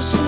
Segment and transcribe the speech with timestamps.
[0.00, 0.25] soon.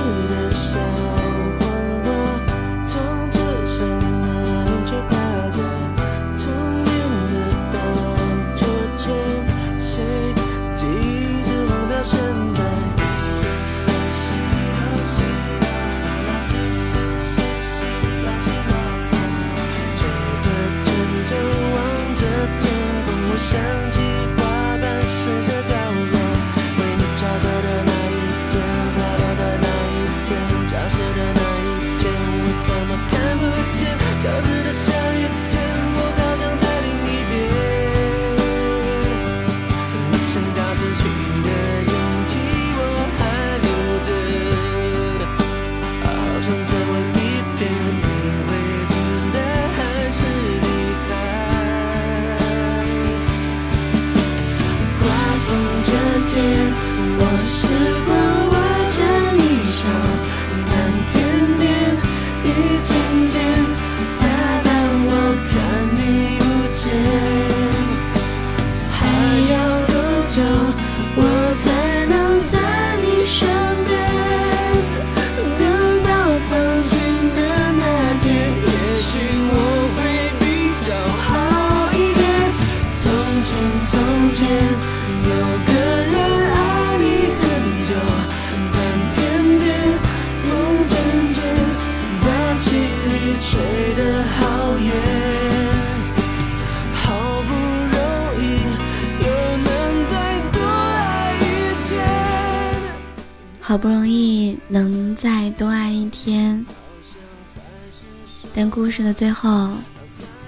[108.78, 109.72] 故事的最后，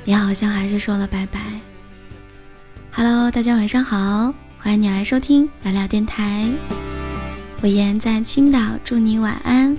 [0.05, 1.41] 你好像还是说了拜拜。
[2.93, 6.49] Hello，大家晚上好，欢迎你来收听聊聊电台，
[7.61, 9.77] 我依然在青岛，祝你晚安。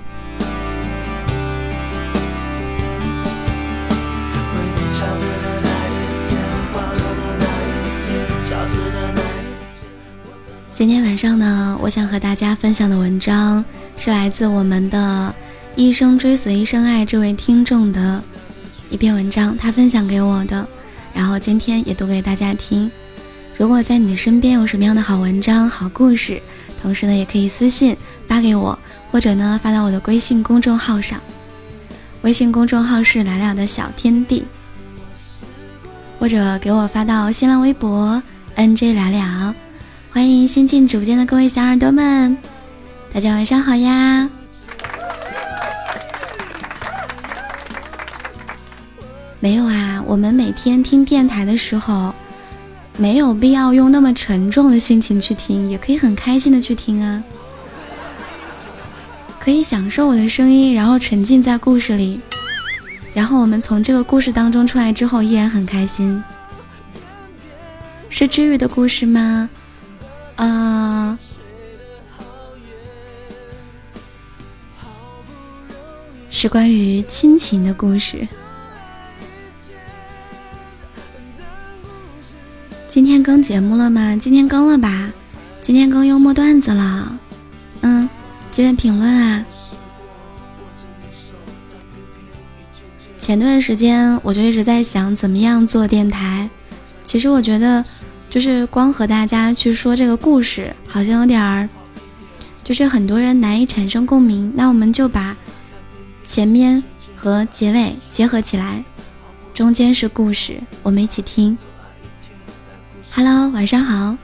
[10.73, 13.63] 今天晚上呢，我想和大家分享的文章
[13.95, 15.33] 是来自我们的
[15.77, 18.21] “一生追随一生爱”这位听众的
[18.91, 20.67] 一篇文章，他分享给我的，
[21.13, 22.91] 然后今天也读给大家听。
[23.57, 26.41] 如果在你的身边有什么样的好文章、好故事，
[26.81, 27.95] 同时呢，也可以私信
[28.27, 28.77] 发给我，
[29.09, 31.21] 或者呢发到我的微信公众号上。
[32.21, 34.43] 微信公众号是“来了的小天地”，
[36.19, 38.21] 或者给我发到新浪微博
[38.57, 39.55] “nj 聊聊”。
[40.11, 42.37] 欢迎新进直播间的各位小耳朵们，
[43.13, 44.29] 大家晚上好呀！
[49.41, 52.13] 没有啊，我们每天听电台的时候，
[52.95, 57.23] 没有必要用那么沉重的心情去听，也可以很开心的去听啊，
[59.39, 62.21] 可以享受我的声音，然后沉浸在故事里，
[63.15, 66.23] 然后我们从这个故事当中出来之后，依然很开心，
[68.09, 69.49] 是治愈的故事吗？
[70.35, 71.17] 啊，
[76.29, 78.27] 是关于亲情的故事。
[82.91, 84.17] 今天更节目了吗？
[84.17, 85.09] 今天更了吧？
[85.61, 87.17] 今天更幽默段子了。
[87.79, 88.09] 嗯，
[88.51, 89.45] 记得评论啊。
[93.17, 96.49] 前段时间我就一直在想怎么样做电台。
[97.01, 97.81] 其实我觉得。
[98.29, 101.67] 就是光和大家去说这个故事，好像有点儿，
[102.63, 104.53] 就是很多人难以产生共鸣。
[104.55, 105.35] 那我们就把
[106.23, 106.81] 前面
[107.13, 108.85] 和结尾结合起来，
[109.53, 111.57] 中间是故事，我们一起听。
[113.13, 114.17] Hello，晚上好。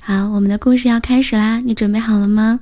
[0.00, 2.60] 好，我们的故事要开始啦，你准备好了吗？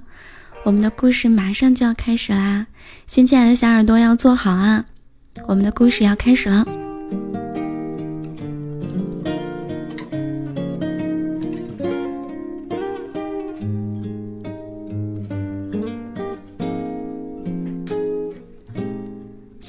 [0.64, 2.66] 我们的故事马上就要开始啦，
[3.06, 4.84] 新进来的小耳朵要做好啊，
[5.46, 6.66] 我们的故事要开始了。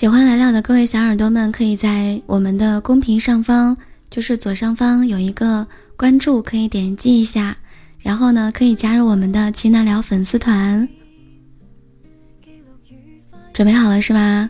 [0.03, 3.77] 喜欢聊聊的各位小耳朵们，可以在我们的公屏上方，
[4.09, 5.65] 就是左上方有一个
[5.95, 7.55] 关注，可以点击一下，
[7.99, 10.89] 然后呢，可以加入我们的奇难聊粉丝团。
[13.53, 14.49] 准备好了是吗？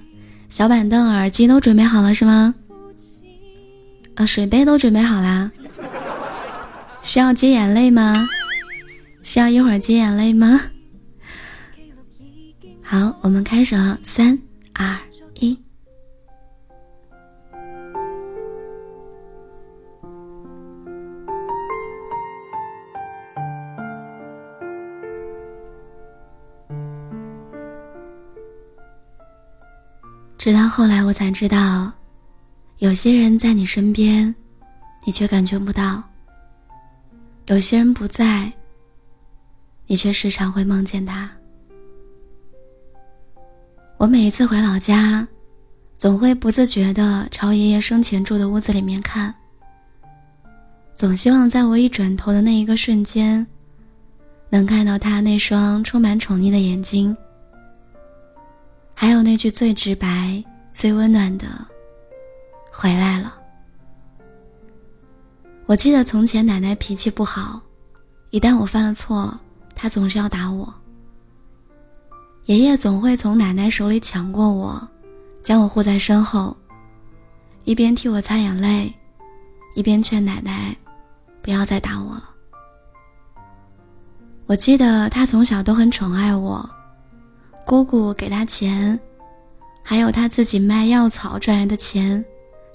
[0.49, 2.55] 小板凳、耳机都准备好了是吗？
[4.15, 5.51] 啊，水杯都准备好啦。
[7.03, 8.27] 需要接眼泪吗？
[9.21, 10.59] 需要一会儿接眼泪吗？
[12.81, 14.39] 好，我们开始了，三
[30.43, 31.89] 直到后来，我才知道，
[32.79, 34.35] 有些人在你身边，
[35.05, 36.03] 你却感觉不到；
[37.45, 38.51] 有些人不在，
[39.87, 41.31] 你却时常会梦见他。
[43.95, 45.25] 我每一次回老家，
[45.97, 49.33] 总会不自觉地朝爷爷生前住的屋子里面看，
[50.93, 53.47] 总希望在我一转头的那一个瞬间，
[54.49, 57.15] 能看到他那双充满宠溺的眼睛。
[59.03, 60.41] 还有那句最直白、
[60.71, 61.45] 最温暖的
[62.71, 63.35] “回来了”。
[65.67, 67.59] 我记得从前奶奶脾气不好，
[68.29, 69.37] 一旦我犯了错，
[69.75, 70.73] 她总是要打我。
[72.45, 74.87] 爷爷总会从奶奶手里抢过我，
[75.41, 76.55] 将我护在身后，
[77.65, 78.89] 一边替我擦眼泪，
[79.75, 80.73] 一边劝奶奶
[81.41, 82.29] 不要再打我了。
[84.45, 86.69] 我记得他从小都很宠爱我。
[87.65, 88.99] 姑姑给他钱，
[89.81, 92.23] 还有他自己卖药草赚来的钱，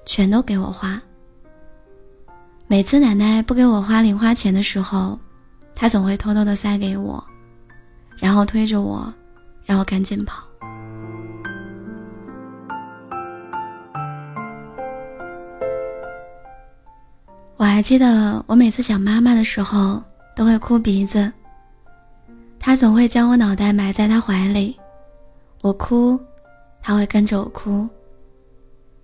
[0.05, 1.01] 全都给我花。
[2.67, 5.19] 每次奶奶不给我花零花钱的时候，
[5.75, 7.23] 他总会偷偷的塞给我，
[8.17, 9.13] 然后推着我，
[9.65, 10.43] 让我赶紧跑。
[17.57, 20.03] 我还记得，我每次想妈妈的时候，
[20.35, 21.33] 都会哭鼻子。
[22.69, 24.79] 他总会将我脑袋埋在他怀里，
[25.63, 26.21] 我哭，
[26.83, 27.89] 他会跟着我哭。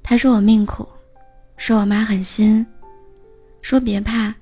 [0.03, 0.87] 他说我命苦，
[1.57, 2.67] 说我妈狠心，
[3.63, 4.35] 说别怕，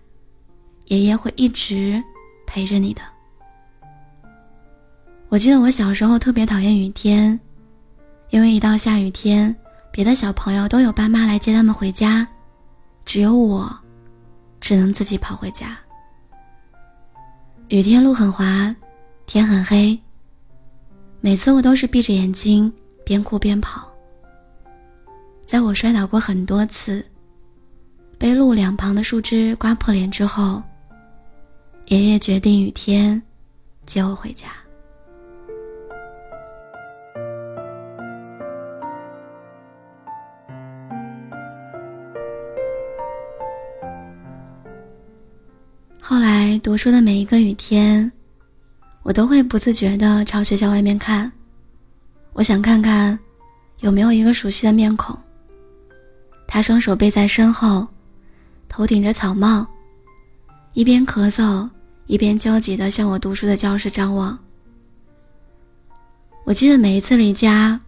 [0.86, 2.02] 爷爷会一直
[2.48, 3.00] 陪着你的。
[5.28, 7.38] 我记得我小时候特别讨厌雨天，
[8.30, 9.54] 因为一到下雨天，
[9.92, 12.26] 别的小朋友都有爸妈来接他们回家，
[13.04, 13.72] 只有我，
[14.60, 15.78] 只能自己跑回家。
[17.68, 18.74] 雨天路很滑，
[19.32, 19.98] 天很黑。
[21.22, 22.70] 每次我都是闭着眼睛，
[23.02, 23.90] 边哭边跑。
[25.46, 27.02] 在我摔倒过很多次，
[28.18, 30.62] 被路两旁的树枝刮破脸之后，
[31.86, 33.22] 爷爷决定雨天
[33.86, 34.48] 接我回家。
[46.02, 48.12] 后来读书的每一个雨天，
[49.02, 51.30] 我都会不自觉地朝学校外面看，
[52.32, 53.18] 我想看看
[53.80, 55.18] 有没有一个熟悉的面孔。
[56.46, 57.86] 他双手背在身后，
[58.68, 59.66] 头顶着草帽，
[60.72, 61.68] 一边咳嗽
[62.06, 64.38] 一边焦急地向我读书的教室张望。
[66.44, 67.80] 我记得每一次离家，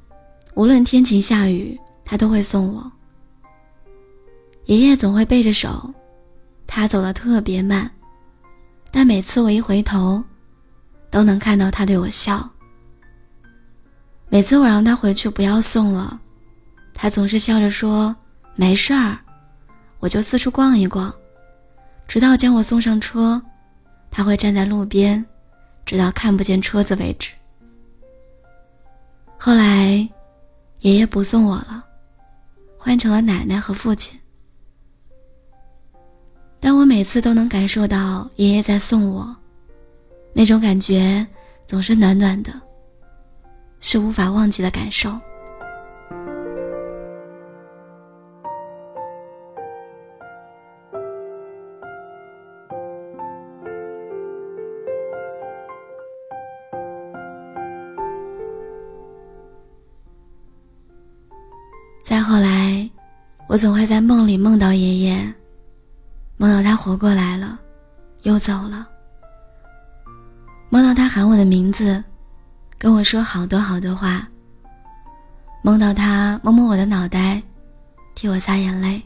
[0.54, 2.90] 无论天晴下雨，他都会送我。
[4.66, 5.92] 爷爷总会背着手，
[6.66, 7.90] 他走得特别慢。
[8.90, 10.22] 但每次我一回头，
[11.14, 12.50] 都能看到他对我笑。
[14.28, 16.20] 每次我让他回去不要送了，
[16.92, 18.16] 他总是笑着说
[18.56, 19.16] ：“没事儿，
[20.00, 21.14] 我就四处逛一逛，
[22.08, 23.40] 直到将我送上车。”
[24.10, 25.24] 他会站在路边，
[25.86, 27.30] 直到看不见车子为止。
[29.38, 29.92] 后来，
[30.80, 31.84] 爷爷不送我了，
[32.76, 34.18] 换成了奶奶和父亲。
[36.58, 39.36] 但我每次都能感受到爷爷在送我，
[40.36, 41.24] 那种感觉
[41.64, 42.52] 总是暖暖的，
[43.80, 45.10] 是无法忘记的感受。
[62.02, 62.90] 再后来，
[63.48, 65.34] 我总会在梦里梦到爷爷。
[66.36, 67.58] 梦到他活过来了，
[68.24, 68.88] 又走了。
[70.74, 72.02] 梦到他喊我的名字，
[72.78, 74.28] 跟我说好多好多话。
[75.62, 77.40] 梦到他摸摸我的脑袋，
[78.16, 79.00] 替我擦眼泪。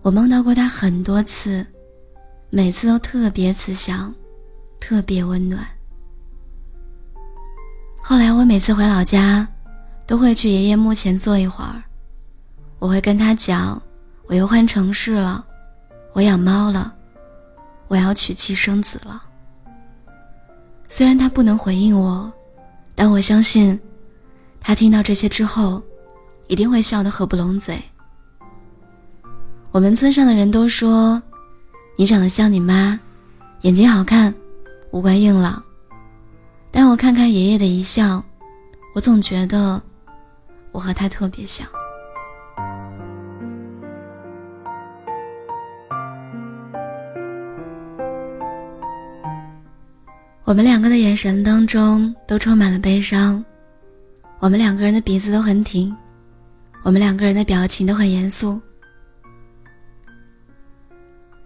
[0.00, 1.66] 我梦到过他很多次，
[2.48, 4.10] 每次都特别慈祥，
[4.80, 5.62] 特别温暖。
[8.02, 9.46] 后来我每次回老家，
[10.06, 11.82] 都会去爷爷墓前坐一会儿，
[12.78, 13.78] 我会跟他讲。
[14.24, 15.44] 我又换城市了，
[16.14, 16.94] 我养猫了，
[17.88, 19.24] 我要娶妻生子了。
[20.92, 22.30] 虽然他不能回应我，
[22.94, 23.80] 但我相信，
[24.60, 25.82] 他听到这些之后，
[26.48, 27.82] 一定会笑得合不拢嘴。
[29.70, 31.22] 我们村上的人都说，
[31.96, 33.00] 你长得像你妈，
[33.62, 34.34] 眼睛好看，
[34.90, 35.64] 五官硬朗。
[36.70, 38.22] 但我看看爷爷的遗像，
[38.94, 39.80] 我总觉得，
[40.72, 41.66] 我和他特别像。
[50.52, 53.42] 我们两个的眼神当中都充满了悲伤，
[54.38, 55.96] 我们两个人的鼻子都很挺，
[56.82, 58.60] 我们两个人的表情都很严肃。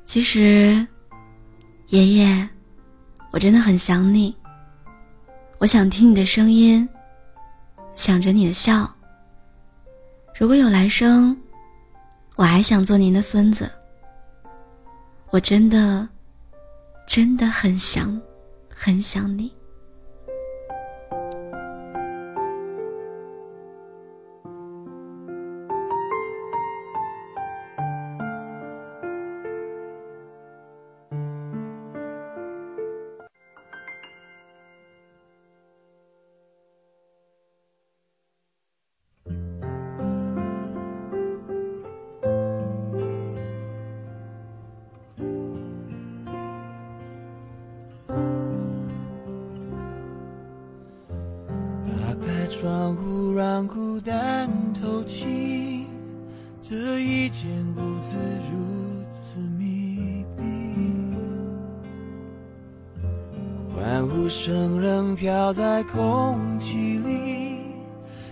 [0.04, 0.84] 其实，
[1.90, 2.48] 爷爷，
[3.30, 4.34] 我真的很想你。
[5.58, 6.88] 我想听你的声音，
[7.94, 8.92] 想着你的笑。
[10.36, 11.40] 如果有来生，
[12.34, 13.70] 我还想做您的孙子。
[15.30, 16.08] 我真的，
[17.06, 18.20] 真的很想。
[18.78, 19.54] 很想你。
[54.36, 55.86] 看透气，
[56.60, 58.18] 这一间屋子
[58.52, 60.44] 如此密闭，
[63.74, 67.62] 欢呼声仍飘在空气里，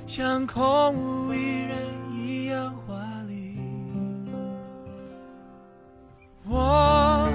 [0.07, 1.79] 像空无一人
[2.15, 2.95] 一样华
[3.27, 3.57] 丽。
[6.47, 7.31] 我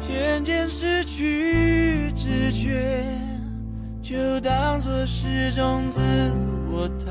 [0.00, 3.04] 渐渐失去知觉。
[4.02, 6.00] 就当作是种自
[6.72, 7.10] 我逃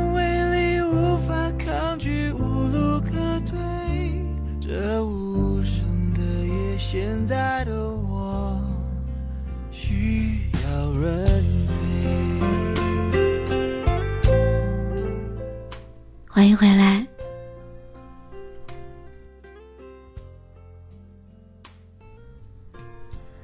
[16.41, 17.05] 欢迎回来。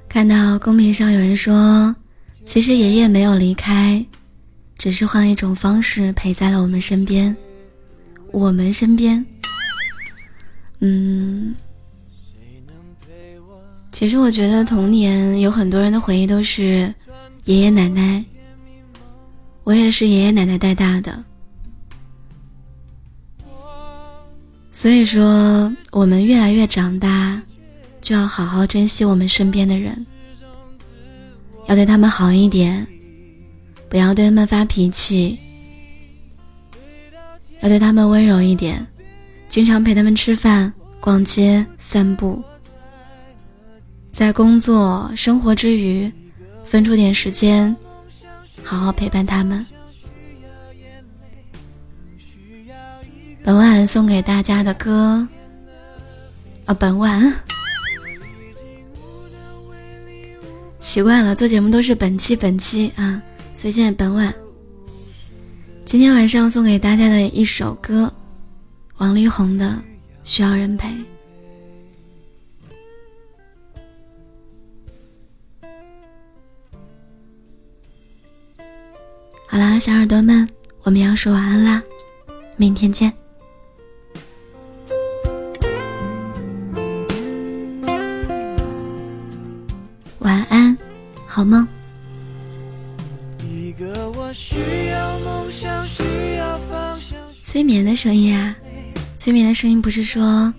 [0.10, 1.96] 看到公屏上有人说，
[2.44, 4.04] 其实爷爷没有离开，
[4.80, 7.38] 只是换了一种方式陪在了我们身边。
[8.32, 9.24] 我们身边，
[10.80, 11.54] 嗯，
[13.92, 16.92] 其实我觉得童年有很多人的回忆都是
[17.46, 18.26] 爷爷奶奶，
[19.64, 21.24] 我也是爷爷奶奶带大的，
[24.78, 27.42] 所以说我们越来越长大。
[28.00, 30.06] 就要好好珍惜我们身边的人，
[31.66, 32.88] 要对他们好一点，
[33.90, 35.38] 不要对他们发脾气，
[37.62, 38.86] 要对他们温柔一点，
[39.50, 42.42] 经常陪他们吃饭、逛街、散步，
[44.12, 46.10] 在工作生活之余，
[46.64, 47.76] 分出点时间，
[48.64, 49.66] 好好陪伴他们。
[53.48, 55.26] 本晚送给大家的歌，
[56.66, 57.34] 啊，本晚。
[60.82, 63.24] 习惯了做节目都是本期本期啊，
[63.54, 64.34] 所以现在本晚。
[65.86, 68.14] 今天晚上送给大家的一首歌，
[68.98, 69.66] 王力宏的
[70.26, 70.90] 《需要人陪》。
[79.48, 80.46] 好啦，小耳朵们，
[80.84, 81.82] 我们要说晚安啦，
[82.58, 83.10] 明天见。
[91.38, 91.68] 好梦。
[97.44, 98.56] 催眠的声音啊，
[99.18, 100.52] 催眠的声音不是说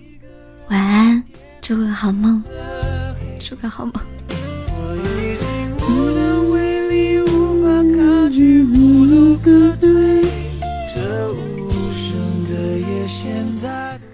[0.69, 1.21] 晚安，
[1.61, 2.41] 做个好梦，
[3.39, 3.93] 做个好梦。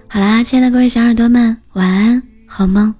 [0.08, 2.92] 好啦，亲爱的各位小耳朵们，晚安，好梦。